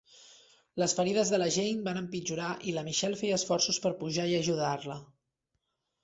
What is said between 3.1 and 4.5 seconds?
feia esforços per pujar i